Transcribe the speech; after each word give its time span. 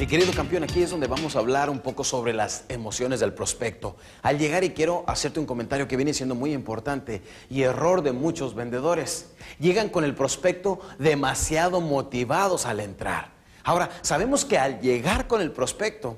Mi 0.00 0.06
querido 0.06 0.32
campeón, 0.32 0.64
aquí 0.64 0.82
es 0.82 0.88
donde 0.88 1.06
vamos 1.08 1.36
a 1.36 1.40
hablar 1.40 1.68
un 1.68 1.80
poco 1.80 2.04
sobre 2.04 2.32
las 2.32 2.64
emociones 2.70 3.20
del 3.20 3.34
prospecto. 3.34 3.96
Al 4.22 4.38
llegar 4.38 4.64
y 4.64 4.70
quiero 4.70 5.04
hacerte 5.06 5.40
un 5.40 5.44
comentario 5.44 5.86
que 5.88 5.96
viene 5.98 6.14
siendo 6.14 6.34
muy 6.34 6.54
importante 6.54 7.20
y 7.50 7.64
error 7.64 8.00
de 8.00 8.12
muchos 8.12 8.54
vendedores. 8.54 9.26
Llegan 9.58 9.90
con 9.90 10.04
el 10.04 10.14
prospecto 10.14 10.80
demasiado 10.98 11.82
motivados 11.82 12.64
al 12.64 12.80
entrar. 12.80 13.32
Ahora, 13.62 13.90
sabemos 14.00 14.46
que 14.46 14.56
al 14.56 14.80
llegar 14.80 15.26
con 15.26 15.42
el 15.42 15.52
prospecto, 15.52 16.16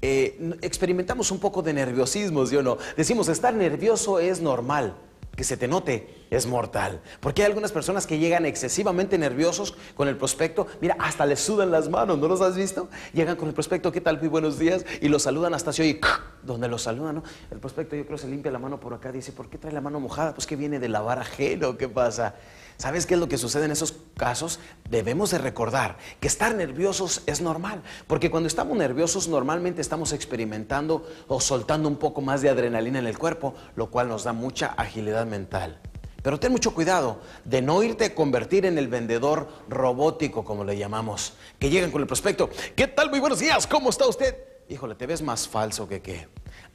eh, 0.00 0.56
experimentamos 0.62 1.30
un 1.30 1.40
poco 1.40 1.60
de 1.60 1.74
nerviosismo, 1.74 2.46
¿sí 2.46 2.56
no? 2.56 2.78
Decimos, 2.96 3.28
estar 3.28 3.52
nervioso 3.52 4.18
es 4.18 4.40
normal 4.40 4.96
que 5.36 5.44
se 5.44 5.56
te 5.56 5.68
note 5.68 6.26
es 6.30 6.46
mortal. 6.46 7.00
Porque 7.20 7.42
hay 7.42 7.46
algunas 7.46 7.72
personas 7.72 8.06
que 8.06 8.18
llegan 8.18 8.46
excesivamente 8.46 9.18
nerviosos 9.18 9.76
con 9.94 10.08
el 10.08 10.16
prospecto. 10.16 10.66
Mira, 10.80 10.96
hasta 10.98 11.26
les 11.26 11.40
sudan 11.40 11.70
las 11.70 11.88
manos, 11.88 12.18
¿no 12.18 12.28
los 12.28 12.40
has 12.40 12.56
visto? 12.56 12.88
Llegan 13.12 13.36
con 13.36 13.48
el 13.48 13.54
prospecto, 13.54 13.92
¿qué 13.92 14.00
tal? 14.00 14.18
Muy 14.18 14.28
buenos 14.28 14.58
días. 14.58 14.84
Y 15.00 15.08
lo 15.08 15.18
saludan 15.18 15.54
hasta 15.54 15.72
se 15.72 15.82
oye, 15.82 16.00
donde 16.42 16.68
lo 16.68 16.78
saludan, 16.78 17.16
¿no? 17.16 17.22
El 17.50 17.58
prospecto 17.58 17.96
yo 17.96 18.06
creo 18.06 18.18
se 18.18 18.28
limpia 18.28 18.52
la 18.52 18.58
mano 18.58 18.80
por 18.80 18.94
acá. 18.94 19.12
Dice, 19.12 19.32
¿por 19.32 19.48
qué 19.48 19.58
trae 19.58 19.72
la 19.72 19.80
mano 19.80 20.00
mojada? 20.00 20.34
Pues 20.34 20.46
que 20.46 20.56
viene 20.56 20.78
de 20.78 20.88
lavar 20.88 21.18
ajeno, 21.18 21.76
¿qué 21.76 21.88
pasa? 21.88 22.34
¿Sabes 22.76 23.06
qué 23.06 23.14
es 23.14 23.20
lo 23.20 23.28
que 23.28 23.38
sucede 23.38 23.66
en 23.66 23.70
esos 23.70 23.94
casos? 24.16 24.58
Debemos 24.90 25.30
de 25.30 25.38
recordar 25.38 25.96
que 26.20 26.28
estar 26.28 26.54
nerviosos 26.54 27.22
es 27.26 27.40
normal, 27.40 27.82
porque 28.06 28.30
cuando 28.30 28.46
estamos 28.48 28.76
nerviosos 28.76 29.28
normalmente 29.28 29.80
estamos 29.80 30.12
experimentando 30.12 31.06
o 31.28 31.40
soltando 31.40 31.88
un 31.88 31.96
poco 31.96 32.20
más 32.20 32.42
de 32.42 32.50
adrenalina 32.50 32.98
en 32.98 33.06
el 33.06 33.18
cuerpo, 33.18 33.54
lo 33.76 33.90
cual 33.90 34.08
nos 34.08 34.24
da 34.24 34.32
mucha 34.32 34.66
agilidad 34.76 35.26
mental. 35.26 35.80
Pero 36.22 36.40
ten 36.40 36.52
mucho 36.52 36.74
cuidado 36.74 37.20
de 37.44 37.60
no 37.60 37.82
irte 37.82 38.06
a 38.06 38.14
convertir 38.14 38.64
en 38.64 38.78
el 38.78 38.88
vendedor 38.88 39.46
robótico, 39.68 40.42
como 40.44 40.64
le 40.64 40.76
llamamos, 40.76 41.34
que 41.58 41.68
llegan 41.70 41.90
con 41.90 42.00
el 42.00 42.06
prospecto. 42.06 42.48
¿Qué 42.74 42.88
tal? 42.88 43.10
Muy 43.10 43.20
buenos 43.20 43.40
días, 43.40 43.66
¿cómo 43.66 43.90
está 43.90 44.06
usted? 44.06 44.34
Híjole, 44.68 44.94
te 44.94 45.06
ves 45.06 45.20
más 45.20 45.46
falso 45.46 45.86
que 45.86 46.00
qué. 46.00 46.26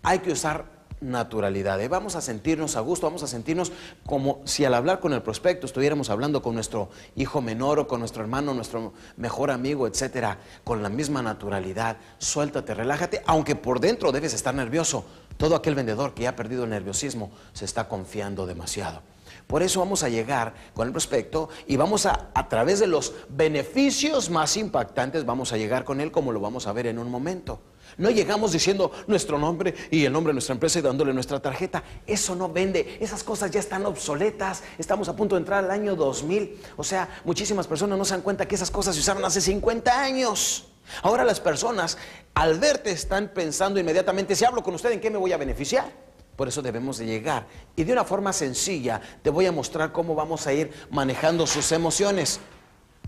Hay 0.04 0.20
que 0.20 0.32
usar 0.32 0.79
naturalidad. 1.02 1.80
¿eh? 1.82 1.88
Vamos 1.88 2.16
a 2.16 2.22
sentirnos 2.22 2.76
a 2.76 2.82
gusto, 2.82 3.08
vamos 3.08 3.24
a 3.24 3.28
sentirnos 3.28 3.72
como 4.06 4.42
si 4.46 4.66
al 4.66 4.74
hablar 4.74 5.00
con 5.00 5.14
el 5.14 5.22
prospecto 5.22 5.66
estuviéramos 5.66 6.10
hablando 6.10 6.42
con 6.42 6.56
nuestro 6.56 6.90
hijo 7.16 7.42
menor 7.42 7.80
o 7.80 7.88
con 7.88 8.00
nuestro 8.00 8.22
hermano, 8.22 8.54
nuestro 8.54 8.94
mejor 9.18 9.52
amigo, 9.52 9.88
etcétera, 9.88 10.40
con 10.64 10.84
la 10.84 10.90
misma 10.90 11.22
naturalidad. 11.22 11.98
Suéltate, 12.18 12.74
relájate, 12.74 13.22
aunque 13.26 13.56
por 13.56 13.80
dentro 13.80 14.12
debes 14.12 14.34
estar 14.34 14.54
nervioso. 14.54 15.06
Todo 15.38 15.56
aquel 15.56 15.76
vendedor 15.76 16.14
que 16.14 16.28
ha 16.28 16.36
perdido 16.36 16.66
el 16.66 16.70
nerviosismo 16.70 17.32
se 17.54 17.66
está 17.66 17.88
confiando 17.88 18.46
demasiado. 18.46 19.02
Por 19.48 19.64
eso 19.64 19.80
vamos 19.80 20.04
a 20.04 20.10
llegar 20.10 20.54
con 20.74 20.88
el 20.88 20.92
prospecto 20.92 21.50
y 21.66 21.76
vamos 21.76 22.06
a, 22.06 22.30
a 22.34 22.50
través 22.50 22.80
de 22.80 22.88
los 22.88 23.14
beneficios 23.30 24.30
más 24.30 24.58
impactantes, 24.58 25.26
vamos 25.26 25.54
a 25.54 25.58
llegar 25.58 25.86
con 25.86 26.02
él 26.02 26.12
como 26.12 26.32
lo 26.32 26.40
vamos 26.40 26.68
a 26.68 26.74
ver 26.74 26.88
en 26.88 27.00
un 27.00 27.10
momento. 27.10 27.62
No 27.98 28.10
llegamos 28.10 28.52
diciendo 28.52 28.92
nuestro 29.08 29.38
nombre 29.38 29.74
y 29.92 30.06
el 30.06 30.14
nombre 30.14 30.32
de 30.32 30.36
nuestra 30.36 30.54
empresa 30.54 30.80
y 30.80 30.82
dándole 30.82 31.14
nuestra 31.14 31.40
tarjeta. 31.40 31.84
Eso 32.06 32.36
no 32.36 32.50
vende. 32.50 32.98
Esas 33.00 33.24
cosas 33.24 33.52
ya 33.52 33.60
están 33.60 33.86
obsoletas. 33.86 34.64
Estamos 34.78 35.10
a 35.10 35.16
punto 35.16 35.36
de 35.36 35.40
entrar 35.40 35.64
al 35.64 35.72
año 35.72 35.96
2000. 35.96 36.62
O 36.78 36.84
sea, 36.84 37.10
muchísimas 37.26 37.68
personas 37.68 37.98
no 37.98 38.06
se 38.06 38.14
dan 38.14 38.22
cuenta 38.22 38.48
que 38.48 38.56
esas 38.56 38.72
cosas 38.72 38.96
se 38.96 39.02
usaron 39.02 39.24
hace 39.26 39.42
50 39.42 40.02
años. 40.02 40.68
Ahora 41.04 41.24
las 41.24 41.40
personas 41.40 41.98
al 42.34 42.60
verte 42.60 42.92
están 42.92 43.30
pensando 43.34 43.80
inmediatamente, 43.80 44.36
si 44.36 44.46
hablo 44.46 44.64
con 44.64 44.74
usted, 44.74 44.92
¿en 44.92 45.00
qué 45.00 45.10
me 45.10 45.18
voy 45.18 45.34
a 45.34 45.38
beneficiar? 45.38 45.92
Por 46.36 46.48
eso 46.48 46.62
debemos 46.62 46.98
de 46.98 47.06
llegar. 47.06 47.48
Y 47.76 47.84
de 47.84 47.92
una 47.92 48.06
forma 48.06 48.32
sencilla 48.32 49.02
te 49.22 49.30
voy 49.30 49.46
a 49.46 49.52
mostrar 49.52 49.92
cómo 49.92 50.16
vamos 50.16 50.48
a 50.48 50.54
ir 50.54 50.72
manejando 50.90 51.46
sus 51.46 51.72
emociones. 51.72 52.40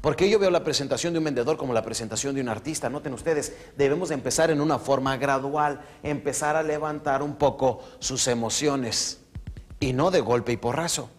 Porque 0.02 0.27
yo 0.30 0.39
veo 0.39 0.49
la 0.49 0.63
presentación 0.63 1.13
de 1.13 1.19
un 1.19 1.25
vendedor 1.25 1.57
como 1.57 1.73
la 1.73 1.84
presentación 1.84 2.34
de 2.34 2.41
un 2.41 2.50
artista. 2.50 2.89
Noten 2.89 3.13
ustedes, 3.13 3.53
debemos 3.78 4.09
empezar 4.09 4.50
en 4.50 4.59
una 4.59 4.79
forma 4.79 5.16
gradual, 5.17 5.81
empezar 6.01 6.56
a 6.56 6.63
levantar 6.63 7.22
un 7.22 7.35
poco 7.35 7.84
sus 8.00 8.28
emociones 8.28 9.19
y 9.79 9.94
no 9.94 10.09
de 10.09 10.22
golpe 10.22 10.51
y 10.51 10.57
porrazo. 10.57 11.09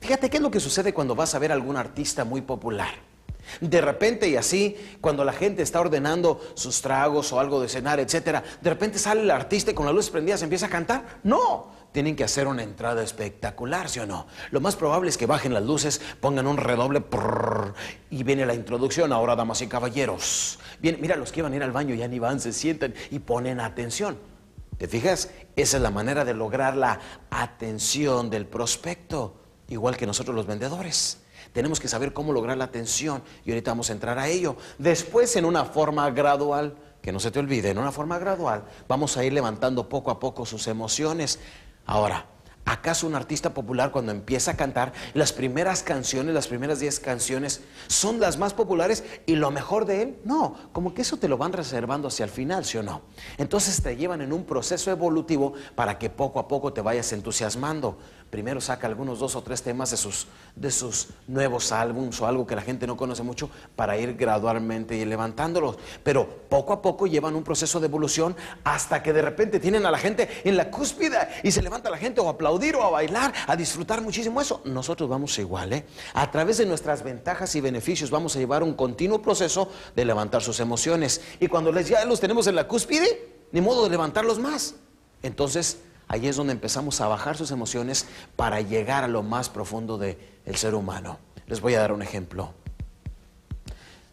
Fíjate 0.00 0.28
qué 0.28 0.36
es 0.36 0.42
lo 0.42 0.50
que 0.50 0.60
sucede 0.60 0.92
cuando 0.92 1.14
vas 1.14 1.34
a 1.34 1.38
ver 1.38 1.50
a 1.50 1.54
algún 1.54 1.78
artista 1.78 2.24
muy 2.24 2.42
popular. 2.42 3.07
De 3.60 3.80
repente 3.80 4.28
y 4.28 4.36
así, 4.36 4.76
cuando 5.00 5.24
la 5.24 5.32
gente 5.32 5.62
está 5.62 5.80
ordenando 5.80 6.40
sus 6.54 6.80
tragos 6.80 7.32
o 7.32 7.40
algo 7.40 7.60
de 7.60 7.68
cenar, 7.68 8.00
etcétera, 8.00 8.42
de 8.60 8.70
repente 8.70 8.98
sale 8.98 9.22
el 9.22 9.30
artista 9.30 9.70
y 9.70 9.74
con 9.74 9.86
las 9.86 9.94
luces 9.94 10.10
prendidas 10.10 10.42
empieza 10.42 10.66
a 10.66 10.70
cantar. 10.70 11.20
No, 11.22 11.70
tienen 11.92 12.16
que 12.16 12.24
hacer 12.24 12.46
una 12.46 12.62
entrada 12.62 13.02
espectacular, 13.02 13.88
¿sí 13.88 14.00
o 14.00 14.06
no? 14.06 14.26
Lo 14.50 14.60
más 14.60 14.76
probable 14.76 15.08
es 15.08 15.16
que 15.16 15.26
bajen 15.26 15.54
las 15.54 15.64
luces, 15.64 16.00
pongan 16.20 16.46
un 16.46 16.56
redoble 16.56 17.02
y 18.10 18.22
viene 18.22 18.46
la 18.46 18.54
introducción. 18.54 19.12
Ahora, 19.12 19.36
damas 19.36 19.62
y 19.62 19.66
caballeros. 19.66 20.58
Bien, 20.80 20.98
mira, 21.00 21.16
los 21.16 21.32
que 21.32 21.40
iban 21.40 21.52
a 21.52 21.56
ir 21.56 21.62
al 21.62 21.72
baño 21.72 21.94
ya 21.94 22.08
ni 22.08 22.18
van, 22.18 22.40
se 22.40 22.52
sientan 22.52 22.94
y 23.10 23.18
ponen 23.20 23.60
atención. 23.60 24.18
¿Te 24.76 24.86
fijas? 24.86 25.30
Esa 25.56 25.76
es 25.78 25.82
la 25.82 25.90
manera 25.90 26.24
de 26.24 26.34
lograr 26.34 26.76
la 26.76 27.00
atención 27.30 28.30
del 28.30 28.46
prospecto, 28.46 29.34
igual 29.68 29.96
que 29.96 30.06
nosotros 30.06 30.36
los 30.36 30.46
vendedores. 30.46 31.18
Tenemos 31.52 31.80
que 31.80 31.88
saber 31.88 32.12
cómo 32.12 32.32
lograr 32.32 32.56
la 32.56 32.64
atención 32.64 33.22
y 33.44 33.50
ahorita 33.50 33.70
vamos 33.70 33.90
a 33.90 33.92
entrar 33.92 34.18
a 34.18 34.28
ello. 34.28 34.56
Después, 34.78 35.34
en 35.36 35.44
una 35.44 35.64
forma 35.64 36.10
gradual, 36.10 36.76
que 37.02 37.12
no 37.12 37.20
se 37.20 37.30
te 37.30 37.38
olvide, 37.38 37.70
en 37.70 37.78
una 37.78 37.92
forma 37.92 38.18
gradual, 38.18 38.64
vamos 38.88 39.16
a 39.16 39.24
ir 39.24 39.32
levantando 39.32 39.88
poco 39.88 40.10
a 40.10 40.18
poco 40.18 40.44
sus 40.44 40.66
emociones. 40.66 41.38
Ahora, 41.86 42.26
¿acaso 42.64 43.06
un 43.06 43.14
artista 43.14 43.54
popular 43.54 43.90
cuando 43.90 44.12
empieza 44.12 44.52
a 44.52 44.56
cantar, 44.56 44.92
las 45.14 45.32
primeras 45.32 45.82
canciones, 45.82 46.34
las 46.34 46.48
primeras 46.48 46.80
10 46.80 47.00
canciones, 47.00 47.62
son 47.86 48.20
las 48.20 48.38
más 48.38 48.54
populares 48.54 49.04
y 49.26 49.36
lo 49.36 49.50
mejor 49.50 49.86
de 49.86 50.02
él? 50.02 50.18
No, 50.24 50.56
como 50.72 50.94
que 50.94 51.02
eso 51.02 51.16
te 51.16 51.28
lo 51.28 51.38
van 51.38 51.52
reservando 51.52 52.08
hacia 52.08 52.24
el 52.24 52.30
final, 52.30 52.64
¿sí 52.64 52.78
o 52.78 52.82
no? 52.82 53.02
Entonces 53.38 53.82
te 53.82 53.96
llevan 53.96 54.20
en 54.20 54.32
un 54.32 54.44
proceso 54.44 54.90
evolutivo 54.90 55.54
para 55.74 55.98
que 55.98 56.10
poco 56.10 56.38
a 56.38 56.48
poco 56.48 56.72
te 56.72 56.80
vayas 56.80 57.12
entusiasmando 57.12 57.98
primero 58.30 58.60
saca 58.60 58.86
algunos 58.86 59.18
dos 59.18 59.36
o 59.36 59.42
tres 59.42 59.62
temas 59.62 59.90
de 59.90 59.96
sus, 59.96 60.26
de 60.54 60.70
sus 60.70 61.08
nuevos 61.26 61.72
álbums 61.72 62.20
o 62.20 62.26
algo 62.26 62.46
que 62.46 62.54
la 62.54 62.62
gente 62.62 62.86
no 62.86 62.96
conoce 62.96 63.22
mucho 63.22 63.50
para 63.74 63.96
ir 63.96 64.16
gradualmente 64.16 64.96
y 64.96 65.04
levantándolos. 65.04 65.78
Pero 66.02 66.28
poco 66.48 66.72
a 66.72 66.82
poco 66.82 67.06
llevan 67.06 67.34
un 67.34 67.42
proceso 67.42 67.80
de 67.80 67.86
evolución 67.86 68.36
hasta 68.64 69.02
que 69.02 69.12
de 69.12 69.22
repente 69.22 69.60
tienen 69.60 69.86
a 69.86 69.90
la 69.90 69.98
gente 69.98 70.28
en 70.44 70.56
la 70.56 70.70
cúspide 70.70 71.16
y 71.42 71.50
se 71.50 71.62
levanta 71.62 71.90
la 71.90 71.96
gente 71.96 72.20
o 72.20 72.28
a 72.28 72.36
aplaudir 72.58 72.76
o 72.76 72.82
a 72.82 72.90
bailar, 72.90 73.32
a 73.46 73.56
disfrutar 73.56 74.02
muchísimo 74.02 74.40
eso. 74.40 74.60
Nosotros 74.64 75.08
vamos 75.08 75.38
igual, 75.38 75.72
¿eh? 75.72 75.84
A 76.14 76.30
través 76.30 76.58
de 76.58 76.66
nuestras 76.66 77.02
ventajas 77.02 77.54
y 77.54 77.60
beneficios 77.60 78.10
vamos 78.10 78.34
a 78.34 78.40
llevar 78.40 78.62
un 78.62 78.74
continuo 78.74 79.22
proceso 79.22 79.70
de 79.94 80.04
levantar 80.04 80.42
sus 80.42 80.58
emociones. 80.60 81.20
Y 81.40 81.46
cuando 81.46 81.70
les 81.70 81.88
ya 81.88 82.04
los 82.04 82.20
tenemos 82.20 82.46
en 82.48 82.56
la 82.56 82.66
cúspide, 82.66 83.28
ni 83.52 83.60
modo 83.60 83.84
de 83.84 83.90
levantarlos 83.90 84.38
más. 84.38 84.74
Entonces, 85.22 85.78
Ahí 86.10 86.26
es 86.26 86.36
donde 86.36 86.54
empezamos 86.54 87.02
a 87.02 87.06
bajar 87.06 87.36
sus 87.36 87.50
emociones 87.50 88.06
para 88.34 88.62
llegar 88.62 89.04
a 89.04 89.08
lo 89.08 89.22
más 89.22 89.50
profundo 89.50 89.98
del 89.98 90.16
ser 90.54 90.74
humano. 90.74 91.18
Les 91.46 91.60
voy 91.60 91.74
a 91.74 91.80
dar 91.80 91.92
un 91.92 92.00
ejemplo. 92.00 92.54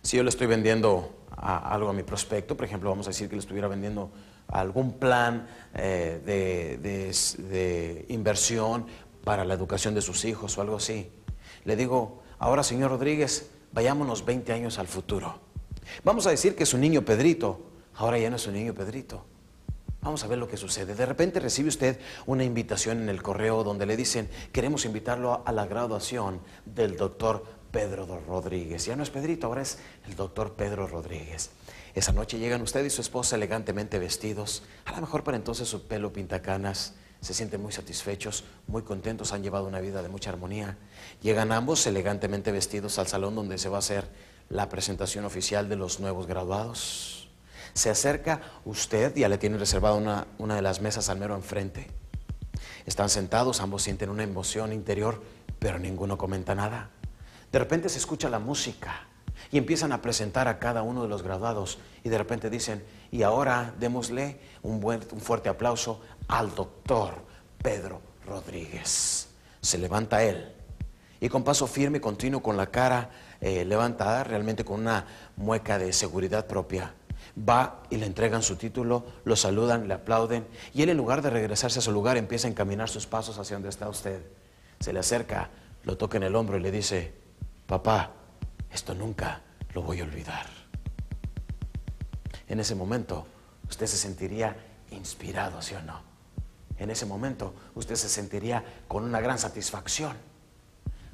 Si 0.04 0.18
yo 0.18 0.24
le 0.24 0.28
estoy 0.28 0.48
vendiendo 0.48 1.16
algo 1.38 1.88
a 1.88 1.94
mi 1.94 2.04
prospecto, 2.04 2.58
por 2.58 2.66
ejemplo, 2.66 2.90
vamos 2.90 3.08
a 3.08 3.12
decir 3.12 3.30
que 3.30 3.38
le 3.38 3.40
estuviera 3.40 3.70
vendiendo 3.70 4.12
algún 4.48 4.94
plan 4.94 5.48
eh, 5.74 6.22
de, 6.26 8.06
inversión 8.10 8.86
para 9.24 9.46
la 9.46 9.54
educación 9.54 9.94
de 9.96 10.02
sus 10.02 10.26
hijos 10.26 10.58
o 10.58 10.62
algo 10.62 10.78
así. 10.78 11.10
Le 11.64 11.76
digo, 11.76 12.24
ahora 12.40 12.64
señor 12.64 12.92
Rodríguez, 12.92 13.50
vayámonos 13.72 14.26
20 14.26 14.54
años 14.54 14.80
al 14.80 14.88
futuro. 14.88 15.40
Vamos 16.04 16.28
a 16.28 16.30
decir 16.30 16.56
que 16.56 16.66
su 16.66 16.78
niño 16.78 17.04
Pedrito, 17.04 17.60
ahora 17.96 18.18
ya 18.18 18.30
no 18.30 18.36
es 18.36 18.44
su 18.44 18.52
niño 18.52 18.74
Pedrito. 18.74 19.26
Vamos 20.02 20.24
a 20.24 20.28
ver 20.28 20.38
lo 20.38 20.48
que 20.48 20.56
sucede. 20.56 20.94
De 20.94 21.06
repente 21.06 21.40
recibe 21.40 21.70
usted 21.70 22.00
una 22.28 22.44
invitación 22.44 23.02
en 23.02 23.10
el 23.10 23.24
correo 23.24 23.64
donde 23.64 23.88
le 23.88 23.98
dicen, 23.98 24.30
queremos 24.52 24.86
invitarlo 24.86 25.42
a 25.44 25.52
la 25.52 25.66
graduación 25.66 26.42
del 26.64 26.96
doctor 26.96 27.44
Pedro 27.72 28.22
Rodríguez. 28.28 28.86
Ya 28.86 28.96
no 28.96 29.02
es 29.02 29.10
Pedrito, 29.10 29.48
ahora 29.48 29.64
es 29.64 29.80
el 30.08 30.16
doctor 30.16 30.54
Pedro 30.54 30.86
Rodríguez. 30.86 31.50
Esa 31.96 32.12
noche 32.12 32.38
llegan 32.38 32.62
usted 32.62 32.84
y 32.84 32.90
su 32.90 33.00
esposa 33.00 33.38
elegantemente 33.38 34.00
vestidos. 34.00 34.64
A 34.84 34.92
lo 34.92 35.00
mejor 35.00 35.24
para 35.24 35.38
entonces 35.38 35.70
su 35.70 35.88
pelo 35.88 36.12
pintacanas. 36.12 36.94
Se 37.22 37.34
sienten 37.34 37.62
muy 37.62 37.72
satisfechos, 37.72 38.44
muy 38.68 38.84
contentos, 38.84 39.32
han 39.32 39.42
llevado 39.42 39.66
una 39.66 39.80
vida 39.80 40.04
de 40.04 40.10
mucha 40.10 40.30
armonía. 40.30 40.78
Llegan 41.22 41.54
ambos 41.54 41.88
elegantemente 41.88 42.52
vestidos 42.52 43.00
al 43.00 43.08
salón 43.08 43.34
donde 43.34 43.58
se 43.58 43.70
va 43.70 43.78
a 43.78 43.80
hacer 43.80 44.10
la 44.50 44.68
presentación 44.68 45.24
oficial 45.24 45.70
de 45.70 45.78
los 45.78 46.02
nuevos 46.02 46.28
graduados. 46.28 47.30
Se 47.74 47.90
acerca 47.90 48.42
usted, 48.66 49.16
ya 49.16 49.30
le 49.30 49.38
tiene 49.38 49.58
reservada 49.58 49.96
una, 49.96 50.28
una 50.38 50.56
de 50.56 50.62
las 50.62 50.82
mesas 50.82 51.08
al 51.08 51.18
mero 51.18 51.34
enfrente. 51.36 51.88
Están 52.86 53.10
sentados, 53.10 53.62
ambos 53.62 53.84
sienten 53.84 54.10
una 54.10 54.24
emoción 54.24 54.74
interior, 54.74 55.24
pero 55.60 55.80
ninguno 55.80 56.18
comenta 56.18 56.56
nada. 56.56 56.90
De 57.54 57.60
repente 57.60 57.88
se 57.88 58.00
escucha 58.00 58.30
la 58.30 58.40
música 58.40 59.08
y 59.52 59.58
empiezan 59.58 59.92
a 59.92 60.02
presentar 60.02 60.48
a 60.48 60.60
cada 60.60 60.82
uno 60.82 61.04
de 61.04 61.10
los 61.10 61.24
graduados 61.24 61.80
y 62.04 62.10
de 62.10 62.18
repente 62.18 62.50
dicen, 62.50 62.84
y 63.12 63.24
ahora 63.24 63.74
démosle 63.80 64.40
un, 64.64 64.80
buen, 64.80 65.02
un 65.12 65.20
fuerte 65.20 65.50
aplauso 65.50 66.02
al 66.28 66.54
doctor 66.54 67.16
Pedro 67.62 68.02
Rodríguez. 68.26 69.30
Se 69.62 69.78
levanta 69.78 70.24
él 70.24 70.54
Y 71.20 71.30
con 71.30 71.44
paso 71.44 71.66
firme 71.66 71.98
y 71.98 72.02
continuo, 72.02 72.44
con 72.44 72.58
la 72.58 72.68
cara 72.68 73.10
eh, 73.42 73.66
levantada, 73.66 74.24
realmente 74.24 74.64
con 74.64 74.82
una 74.82 75.06
mueca 75.36 75.78
de 75.78 75.92
seguridad 75.94 76.46
propia, 76.46 76.94
va 77.38 77.84
y 77.90 77.98
le 77.98 78.06
entregan 78.06 78.44
su 78.44 78.56
título, 78.56 79.06
lo 79.24 79.36
saludan, 79.36 79.88
le 79.88 79.94
aplauden, 79.94 80.46
y 80.74 80.84
él 80.84 80.90
en 80.90 80.98
lugar 80.98 81.22
de 81.22 81.30
regresarse 81.30 81.80
a 81.80 81.82
su 81.82 81.92
lugar 81.92 82.18
empieza 82.18 82.48
a 82.48 82.52
encaminar 82.52 82.90
sus 82.90 83.08
pasos 83.08 83.38
hacia 83.40 83.56
donde 83.56 83.70
está 83.70 83.90
usted. 83.90 84.22
Se 84.80 84.94
le 84.94 85.00
acerca, 85.00 85.50
lo 85.84 85.98
toca 85.98 86.18
en 86.18 86.24
el 86.24 86.36
hombro 86.36 86.58
y 86.58 86.62
le 86.62 86.72
dice, 86.72 87.14
papá, 87.66 88.12
esto 88.76 88.94
nunca 88.94 89.42
lo 89.74 89.82
voy 89.82 90.02
a 90.02 90.04
olvidar. 90.04 90.46
En 92.48 92.60
ese 92.60 92.76
momento, 92.76 93.26
usted 93.70 93.88
se 93.88 93.98
sentiría 93.98 94.56
inspirado, 94.92 95.62
¿sí 95.62 95.74
o 95.76 95.82
no? 95.82 96.02
En 96.78 96.92
ese 96.92 97.06
momento, 97.06 97.54
usted 97.74 97.96
se 97.96 98.10
sentiría 98.10 98.64
con 98.88 99.04
una 99.04 99.22
gran 99.22 99.40
satisfacción. 99.40 100.18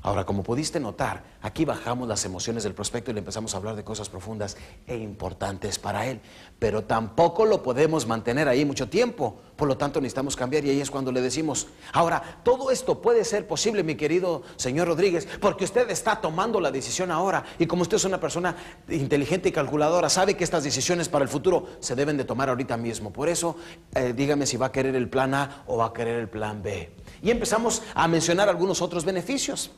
Ahora, 0.01 0.25
como 0.25 0.41
pudiste 0.41 0.79
notar, 0.79 1.23
aquí 1.43 1.63
bajamos 1.63 2.07
las 2.07 2.25
emociones 2.25 2.63
del 2.63 2.73
prospecto 2.73 3.11
y 3.11 3.13
le 3.13 3.19
empezamos 3.19 3.53
a 3.53 3.57
hablar 3.57 3.75
de 3.75 3.83
cosas 3.83 4.09
profundas 4.09 4.57
e 4.87 4.97
importantes 4.97 5.77
para 5.77 6.07
él. 6.07 6.19
Pero 6.57 6.85
tampoco 6.85 7.45
lo 7.45 7.61
podemos 7.61 8.07
mantener 8.07 8.47
ahí 8.47 8.65
mucho 8.65 8.89
tiempo. 8.89 9.39
Por 9.61 9.67
lo 9.67 9.77
tanto, 9.77 10.01
necesitamos 10.01 10.35
cambiar 10.35 10.65
y 10.65 10.71
ahí 10.71 10.81
es 10.81 10.89
cuando 10.89 11.11
le 11.11 11.21
decimos, 11.21 11.67
ahora, 11.93 12.39
todo 12.43 12.71
esto 12.71 12.99
puede 12.99 13.23
ser 13.23 13.45
posible, 13.45 13.83
mi 13.83 13.93
querido 13.93 14.41
señor 14.55 14.87
Rodríguez, 14.87 15.27
porque 15.39 15.65
usted 15.65 15.87
está 15.91 16.19
tomando 16.19 16.59
la 16.59 16.71
decisión 16.71 17.11
ahora. 17.11 17.43
Y 17.59 17.67
como 17.67 17.83
usted 17.83 17.97
es 17.97 18.05
una 18.05 18.19
persona 18.19 18.55
inteligente 18.89 19.49
y 19.49 19.51
calculadora, 19.51 20.09
sabe 20.09 20.35
que 20.35 20.43
estas 20.43 20.63
decisiones 20.63 21.09
para 21.09 21.21
el 21.21 21.29
futuro 21.29 21.67
se 21.79 21.93
deben 21.93 22.17
de 22.17 22.23
tomar 22.23 22.49
ahorita 22.49 22.75
mismo. 22.75 23.13
Por 23.13 23.29
eso, 23.29 23.55
eh, 23.93 24.13
dígame 24.17 24.47
si 24.47 24.57
va 24.57 24.65
a 24.65 24.71
querer 24.71 24.95
el 24.95 25.07
plan 25.07 25.35
A 25.35 25.63
o 25.67 25.77
va 25.77 25.85
a 25.85 25.93
querer 25.93 26.17
el 26.17 26.27
plan 26.27 26.63
B. 26.63 26.95
Y 27.21 27.29
empezamos 27.29 27.83
a 27.93 28.07
mencionar 28.07 28.49
algunos 28.49 28.81
otros 28.81 29.05
beneficios. 29.05 29.69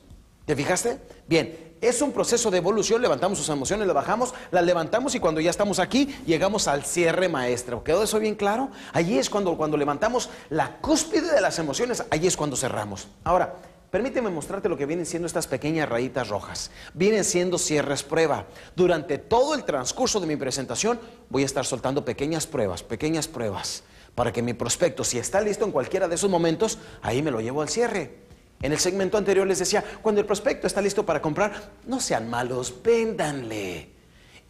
¿Te 0.46 0.56
fijaste? 0.56 1.02
Bien, 1.28 1.73
es 1.84 2.02
un 2.02 2.12
proceso 2.12 2.50
de 2.50 2.58
evolución, 2.58 3.02
levantamos 3.02 3.38
sus 3.38 3.50
emociones, 3.50 3.88
le 3.88 3.94
bajamos, 3.94 4.34
las 4.52 4.64
levantamos 4.64 5.16
y 5.16 5.20
cuando 5.20 5.42
ya 5.42 5.50
estamos 5.50 5.80
aquí, 5.80 6.16
llegamos 6.26 6.68
al 6.68 6.84
cierre 6.84 7.30
maestro. 7.30 7.84
¿Quedó 7.84 8.04
eso 8.04 8.20
bien 8.20 8.36
claro? 8.36 8.70
Allí 8.94 9.18
es 9.18 9.30
cuando, 9.30 9.58
cuando 9.58 9.78
levantamos 9.78 10.30
la 10.50 10.78
cúspide 10.78 11.32
de 11.32 11.42
las 11.42 11.60
emociones, 11.60 12.04
allí 12.10 12.28
es 12.28 12.38
cuando 12.38 12.56
cerramos. 12.56 13.08
Ahora, 13.24 13.56
permíteme 13.92 14.30
mostrarte 14.30 14.70
lo 14.70 14.78
que 14.78 14.86
vienen 14.86 15.06
siendo 15.06 15.28
estas 15.28 15.48
pequeñas 15.48 15.90
rayitas 15.90 16.30
rojas. 16.30 16.72
Vienen 16.94 17.24
siendo 17.24 17.58
cierres 17.58 18.04
prueba. 18.04 18.48
Durante 18.76 19.18
todo 19.18 19.54
el 19.54 19.66
transcurso 19.66 20.20
de 20.20 20.28
mi 20.28 20.36
presentación 20.36 21.00
voy 21.30 21.44
a 21.44 21.46
estar 21.46 21.66
soltando 21.66 22.06
pequeñas 22.06 22.48
pruebas, 22.48 22.82
pequeñas 22.84 23.28
pruebas, 23.28 23.84
para 24.16 24.32
que 24.32 24.42
mi 24.42 24.54
prospecto, 24.54 25.04
si 25.04 25.18
está 25.18 25.42
listo 25.42 25.66
en 25.66 25.72
cualquiera 25.72 26.08
de 26.08 26.16
esos 26.16 26.30
momentos, 26.30 26.78
ahí 27.02 27.22
me 27.22 27.32
lo 27.32 27.42
llevo 27.42 27.62
al 27.62 27.70
cierre. 27.70 28.24
En 28.64 28.72
el 28.72 28.80
segmento 28.80 29.18
anterior 29.18 29.46
les 29.46 29.60
decía, 29.60 29.84
cuando 30.02 30.22
el 30.22 30.26
prospecto 30.26 30.68
está 30.68 30.82
listo 30.82 31.06
para 31.06 31.22
comprar, 31.22 31.72
no 31.86 32.00
sean 32.00 32.30
malos, 32.30 32.74
véndanle. 32.82 33.90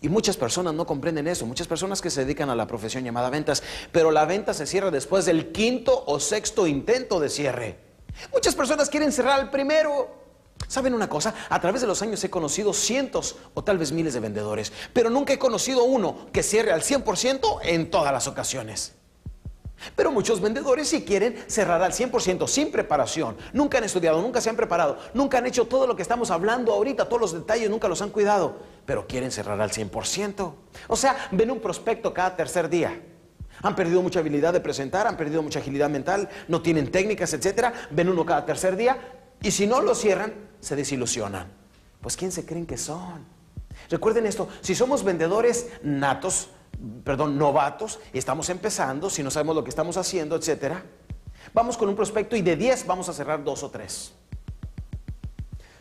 Y 0.02 0.08
muchas 0.08 0.38
personas 0.38 0.76
no 0.76 0.86
comprenden 0.86 1.28
eso, 1.28 1.48
muchas 1.48 1.66
personas 1.66 2.00
que 2.00 2.12
se 2.12 2.22
dedican 2.22 2.52
a 2.52 2.56
la 2.56 2.68
profesión 2.68 3.04
llamada 3.04 3.32
ventas, 3.32 3.64
pero 3.92 4.12
la 4.12 4.26
venta 4.26 4.54
se 4.54 4.68
cierra 4.68 4.92
después 4.92 5.26
del 5.26 5.52
quinto 5.52 6.04
o 6.06 6.20
sexto 6.20 6.68
intento 6.68 7.20
de 7.20 7.30
cierre. 7.30 7.80
Muchas 8.32 8.54
personas 8.54 8.88
quieren 8.88 9.12
cerrar 9.12 9.40
el 9.40 9.50
primero. 9.50 10.22
¿Saben 10.68 10.94
una 10.94 11.10
cosa? 11.10 11.34
A 11.50 11.60
través 11.60 11.82
de 11.82 11.88
los 11.88 12.04
años 12.04 12.24
he 12.24 12.30
conocido 12.30 12.72
cientos 12.72 13.38
o 13.56 13.64
tal 13.64 13.80
vez 13.80 13.92
miles 13.92 14.14
de 14.14 14.20
vendedores, 14.20 14.72
pero 14.94 15.10
nunca 15.10 15.34
he 15.34 15.40
conocido 15.40 15.86
uno 15.86 16.28
que 16.32 16.44
cierre 16.44 16.72
al 16.72 16.84
100% 16.84 17.62
en 17.64 17.90
todas 17.90 18.14
las 18.14 18.28
ocasiones. 18.28 18.94
Pero 19.96 20.12
muchos 20.12 20.42
vendedores 20.42 20.88
si 20.88 21.04
quieren 21.04 21.36
cerrar 21.48 21.82
al 21.82 21.92
100% 21.92 22.48
sin 22.48 22.72
preparación. 22.72 23.38
Nunca 23.54 23.78
han 23.78 23.84
estudiado, 23.84 24.22
nunca 24.22 24.42
se 24.42 24.50
han 24.50 24.56
preparado, 24.56 24.98
nunca 25.14 25.38
han 25.38 25.46
hecho 25.46 25.66
todo 25.66 25.88
lo 25.88 25.96
que 25.96 26.02
estamos 26.02 26.32
hablando 26.32 26.74
ahorita, 26.74 27.06
todos 27.06 27.22
los 27.22 27.34
detalles 27.34 27.70
nunca 27.70 27.88
los 27.88 28.02
han 28.02 28.10
cuidado, 28.10 28.58
pero 28.86 29.08
quieren 29.08 29.32
cerrar 29.32 29.60
al 29.62 29.72
100%. 29.72 30.54
O 30.88 30.96
sea, 30.96 31.30
ven 31.32 31.52
un 31.52 31.60
prospecto 31.60 32.14
cada 32.14 32.36
tercer 32.36 32.70
día. 32.70 33.02
Han 33.62 33.76
perdido 33.76 34.02
mucha 34.02 34.20
habilidad 34.20 34.54
de 34.54 34.60
presentar, 34.60 35.08
han 35.08 35.16
perdido 35.16 35.42
mucha 35.44 35.60
agilidad 35.60 35.90
mental, 35.90 36.30
no 36.48 36.62
tienen 36.62 36.92
técnicas, 36.92 37.34
etcétera. 37.34 37.74
Ven 37.92 38.10
uno 38.10 38.26
cada 38.26 38.46
tercer 38.46 38.76
día 38.76 38.98
y 39.42 39.52
si 39.52 39.68
no 39.68 39.82
lo 39.82 39.96
cierran, 39.96 40.34
se 40.60 40.76
desilusionan. 40.76 41.48
Pues 42.02 42.18
¿quién 42.18 42.32
se 42.32 42.46
creen 42.46 42.66
que 42.66 42.78
son? 42.78 43.26
Recuerden 43.90 44.26
esto, 44.26 44.50
si 44.62 44.76
somos 44.76 45.04
vendedores 45.04 45.68
natos, 45.82 46.50
perdón, 47.04 47.38
novatos 47.38 48.00
estamos 48.14 48.50
empezando, 48.50 49.10
si 49.10 49.24
no 49.24 49.32
sabemos 49.32 49.56
lo 49.56 49.64
que 49.64 49.70
estamos 49.70 49.98
haciendo, 49.98 50.36
etcétera, 50.36 50.84
vamos 51.54 51.78
con 51.78 51.90
un 51.90 51.96
prospecto 51.96 52.36
y 52.36 52.42
de 52.42 52.56
10 52.56 52.88
vamos 52.88 53.10
a 53.10 53.14
cerrar 53.14 53.44
dos 53.44 53.64
o 53.64 53.70
tres. 53.70 54.14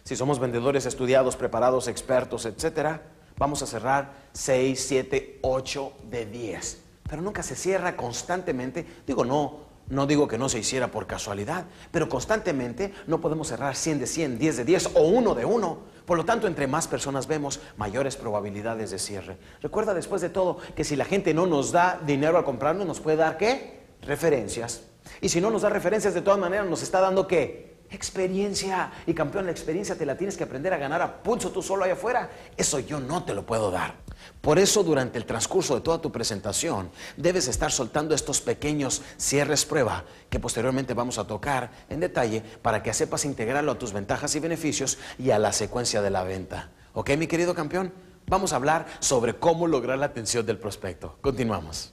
Si 0.05 0.17
somos 0.17 0.39
vendedores 0.39 0.85
estudiados, 0.87 1.37
preparados, 1.37 1.87
expertos, 1.87 2.45
etcétera, 2.45 3.03
vamos 3.39 3.63
a 3.63 3.67
cerrar 3.67 4.15
6, 4.33 4.85
7, 4.89 5.39
8 5.43 5.93
de 6.11 6.27
10. 6.27 6.83
Pero 7.09 7.23
nunca 7.23 7.43
se 7.43 7.55
cierra 7.55 7.97
constantemente. 7.97 8.85
Digo, 9.07 9.25
no, 9.25 9.61
no 9.89 10.07
digo 10.07 10.29
que 10.29 10.39
no 10.39 10.49
se 10.49 10.59
hiciera 10.59 10.91
por 10.91 11.07
casualidad, 11.07 11.67
pero 11.91 12.09
constantemente 12.09 12.95
no 13.07 13.21
podemos 13.21 13.49
cerrar 13.49 13.77
100 13.77 14.01
de 14.01 14.07
100, 14.07 14.39
10 14.39 14.57
de 14.59 14.65
10 14.65 14.91
o 14.95 15.03
1 15.03 15.35
de 15.35 15.45
1. 15.45 15.79
Por 16.07 16.17
lo 16.17 16.25
tanto, 16.25 16.47
entre 16.47 16.67
más 16.67 16.89
personas 16.89 17.27
vemos, 17.27 17.61
mayores 17.77 18.17
probabilidades 18.17 18.91
de 18.91 18.99
cierre. 18.99 19.39
Recuerda 19.61 19.95
después 19.95 20.23
de 20.23 20.31
todo 20.31 20.59
que 20.75 20.85
si 20.85 20.97
la 20.97 21.05
gente 21.05 21.35
no 21.35 21.47
nos 21.47 21.73
da 21.73 22.01
dinero 22.05 22.39
al 22.39 22.45
comprarnos, 22.45 22.87
nos 22.87 23.01
puede 23.01 23.19
dar 23.19 23.37
qué? 23.37 23.83
Referencias. 24.03 24.85
Y 25.21 25.29
si 25.29 25.41
no 25.41 25.51
nos 25.51 25.63
da 25.63 25.69
referencias, 25.69 26.15
de 26.15 26.23
todas 26.23 26.41
maneras 26.41 26.67
nos 26.67 26.83
está 26.83 27.01
dando 27.01 27.27
qué? 27.27 27.83
Experiencia. 27.91 28.91
Y 29.07 29.15
campeón, 29.15 29.45
la 29.45 29.53
experiencia 29.53 29.97
te 29.97 30.07
la 30.07 30.17
tienes 30.17 30.37
que 30.37 30.45
aprender 30.45 30.73
a 30.73 30.79
ganar 30.79 31.03
a 31.03 31.23
pulso 31.23 31.51
tú 31.51 31.63
solo 31.63 31.85
allá 31.85 31.95
afuera. 31.95 32.31
Eso 32.57 32.79
yo 32.79 32.99
no 32.99 33.25
te 33.25 33.35
lo 33.35 33.45
puedo 33.45 33.71
dar. 33.71 33.95
Por 34.41 34.59
eso 34.59 34.83
durante 34.83 35.19
el 35.19 35.25
transcurso 35.25 35.75
de 35.75 35.81
toda 35.81 36.01
tu 36.01 36.11
presentación 36.13 36.91
debes 37.17 37.49
estar 37.49 37.73
soltando 37.73 38.15
estos 38.15 38.41
pequeños 38.41 39.03
cierres 39.17 39.65
prueba 39.65 40.05
que 40.31 40.41
posteriormente 40.41 40.95
vamos 40.95 41.19
a 41.19 41.27
tocar 41.27 41.71
en 41.89 42.01
detalle 42.01 42.43
para 42.63 42.83
que 42.83 42.95
sepas 42.95 43.25
integrarlo 43.25 43.73
a 43.73 43.79
tus 43.79 43.93
ventajas 43.93 44.35
y 44.35 44.41
beneficios 44.41 44.99
y 45.19 45.31
a 45.31 45.39
la 45.39 45.53
secuencia 45.53 46.03
de 46.03 46.11
la 46.11 46.25
venta. 46.25 46.71
¿Ok, 46.95 47.11
mi 47.17 47.27
querido 47.27 47.55
campeón? 47.55 47.93
Vamos 48.27 48.53
a 48.53 48.57
hablar 48.57 48.87
sobre 49.01 49.35
cómo 49.35 49.67
lograr 49.67 49.99
la 49.99 50.07
atención 50.07 50.47
del 50.47 50.59
prospecto. 50.59 51.17
Continuamos. 51.21 51.93